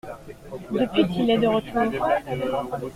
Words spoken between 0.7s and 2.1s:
Depuis qu’il est de retour.